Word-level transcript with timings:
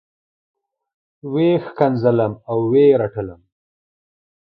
وه 1.31 1.41
یې 1.47 1.53
ښکنځلم 1.65 2.33
او 2.49 2.57
رټلم. 3.01 3.41